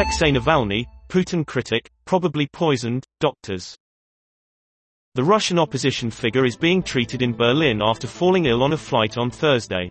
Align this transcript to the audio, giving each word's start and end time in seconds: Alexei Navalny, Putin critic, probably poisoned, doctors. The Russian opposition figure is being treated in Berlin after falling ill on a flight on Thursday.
Alexei 0.00 0.30
Navalny, 0.30 0.86
Putin 1.10 1.46
critic, 1.46 1.90
probably 2.06 2.46
poisoned, 2.46 3.04
doctors. 3.20 3.76
The 5.14 5.22
Russian 5.22 5.58
opposition 5.58 6.10
figure 6.10 6.46
is 6.46 6.56
being 6.56 6.82
treated 6.82 7.20
in 7.20 7.36
Berlin 7.36 7.82
after 7.82 8.06
falling 8.06 8.46
ill 8.46 8.62
on 8.62 8.72
a 8.72 8.78
flight 8.78 9.18
on 9.18 9.30
Thursday. 9.30 9.90